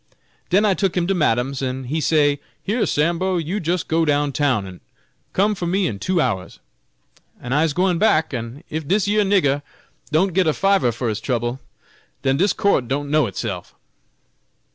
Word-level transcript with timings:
Den 0.49 0.65
I 0.65 0.73
took 0.73 0.97
him 0.97 1.05
to 1.05 1.13
Madam's, 1.13 1.61
and 1.61 1.85
he 1.85 2.01
say, 2.01 2.39
'Here, 2.63 2.87
Sambo, 2.87 3.37
you 3.37 3.59
jus' 3.59 3.83
go 3.83 4.03
down 4.03 4.31
town, 4.31 4.65
an' 4.65 4.79
come 5.31 5.53
fur 5.53 5.67
me 5.67 5.85
in 5.85 5.99
two 5.99 6.19
hours;' 6.19 6.57
an' 7.39 7.53
I's 7.53 7.73
gwine 7.73 7.99
back, 7.99 8.33
an' 8.33 8.63
if 8.67 8.87
dis 8.87 9.07
yer 9.07 9.21
nigga 9.21 9.61
don't 10.09 10.33
get 10.33 10.47
a 10.47 10.53
fiver 10.53 10.91
for 10.91 11.07
his 11.07 11.21
trouble, 11.21 11.59
den 12.23 12.37
dis 12.37 12.51
court 12.53 12.87
don't 12.87 13.11
know 13.11 13.27
itself!" 13.27 13.75